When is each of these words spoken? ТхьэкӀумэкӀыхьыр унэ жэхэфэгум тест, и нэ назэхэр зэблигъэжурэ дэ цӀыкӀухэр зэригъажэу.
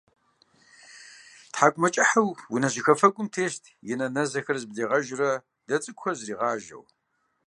ТхьэкӀумэкӀыхьыр 1.53 2.25
унэ 2.53 2.67
жэхэфэгум 2.73 3.27
тест, 3.35 3.63
и 3.91 3.93
нэ 3.99 4.07
назэхэр 4.15 4.57
зэблигъэжурэ 4.61 5.31
дэ 5.67 5.75
цӀыкӀухэр 5.83 6.15
зэригъажэу. 6.19 6.83